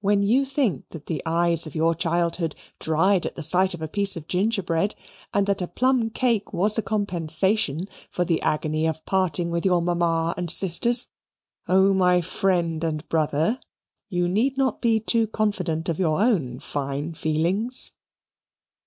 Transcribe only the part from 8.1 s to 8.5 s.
the